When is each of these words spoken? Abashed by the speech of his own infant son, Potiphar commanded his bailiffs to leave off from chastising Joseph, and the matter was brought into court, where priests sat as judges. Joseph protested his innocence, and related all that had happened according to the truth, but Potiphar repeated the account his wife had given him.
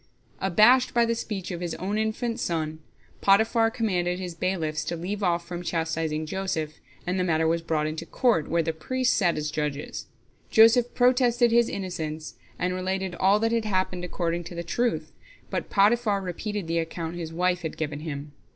Abashed 0.39 0.95
by 0.95 1.05
the 1.05 1.13
speech 1.13 1.51
of 1.51 1.61
his 1.61 1.75
own 1.75 1.99
infant 1.99 2.39
son, 2.39 2.79
Potiphar 3.21 3.69
commanded 3.69 4.17
his 4.17 4.33
bailiffs 4.33 4.83
to 4.85 4.95
leave 4.95 5.21
off 5.21 5.47
from 5.47 5.61
chastising 5.61 6.25
Joseph, 6.25 6.79
and 7.05 7.19
the 7.19 7.23
matter 7.23 7.47
was 7.47 7.61
brought 7.61 7.85
into 7.85 8.07
court, 8.07 8.49
where 8.49 8.63
priests 8.63 9.15
sat 9.15 9.37
as 9.37 9.51
judges. 9.51 10.07
Joseph 10.49 10.95
protested 10.95 11.51
his 11.51 11.69
innocence, 11.69 12.33
and 12.57 12.73
related 12.73 13.13
all 13.13 13.37
that 13.41 13.51
had 13.51 13.65
happened 13.65 14.03
according 14.03 14.43
to 14.45 14.55
the 14.55 14.63
truth, 14.63 15.11
but 15.51 15.69
Potiphar 15.69 16.19
repeated 16.19 16.65
the 16.65 16.79
account 16.79 17.15
his 17.15 17.31
wife 17.31 17.61
had 17.61 17.77
given 17.77 17.99
him. 17.99 18.31